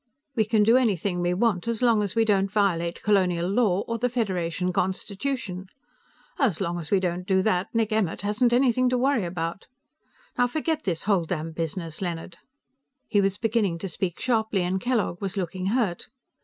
We 0.35 0.45
can 0.45 0.63
do 0.63 0.77
anything 0.77 1.19
we 1.21 1.35
want 1.35 1.67
as 1.67 1.83
long 1.83 2.01
as 2.01 2.15
we 2.15 2.25
don't 2.25 2.51
violate 2.51 3.03
colonial 3.03 3.47
law 3.47 3.81
or 3.87 3.99
the 3.99 4.09
Federation 4.09 4.73
Constitution. 4.73 5.67
As 6.39 6.59
long 6.59 6.79
as 6.79 6.89
we 6.89 6.99
don't 6.99 7.27
do 7.27 7.43
that, 7.43 7.67
Nick 7.75 7.91
Emmert 7.91 8.21
hasn't 8.21 8.51
anything 8.51 8.89
to 8.89 8.97
worry 8.97 9.25
about. 9.25 9.67
Now 10.39 10.47
forget 10.47 10.85
this 10.85 11.03
whole 11.03 11.25
damned 11.25 11.53
business, 11.53 12.01
Leonard!" 12.01 12.39
He 13.09 13.21
was 13.21 13.37
beginning 13.37 13.77
to 13.77 13.87
speak 13.87 14.19
sharply, 14.19 14.63
and 14.63 14.81
Kellogg 14.81 15.21
was 15.21 15.37
looking 15.37 15.67
hurt. 15.67 16.07